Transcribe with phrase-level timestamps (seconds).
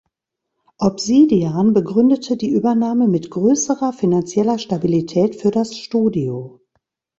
[0.79, 6.59] Obsidian begründete die Übernahme mit größerer finanzieller Stabilität für das Studio.